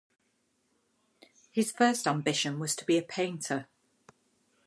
[1.51, 3.67] His first ambition was to be a painter.